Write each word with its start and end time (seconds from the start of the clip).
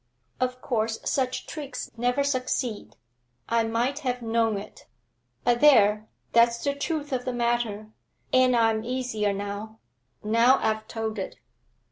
Of 0.39 0.61
course, 0.63 0.97
such 1.05 1.45
tricks 1.45 1.91
never 1.95 2.23
succeed; 2.23 2.95
I 3.47 3.63
might 3.65 3.99
have 3.99 4.23
known 4.23 4.57
it. 4.57 4.87
But 5.43 5.61
there, 5.61 6.07
that's 6.31 6.57
the 6.63 6.73
truth 6.73 7.13
of 7.13 7.23
the 7.23 7.33
matter, 7.33 7.91
and 8.33 8.55
I'm 8.55 8.83
easier 8.83 9.31
now 9.31 9.77
now 10.23 10.57
I've 10.63 10.87
told 10.87 11.19
it.' 11.19 11.35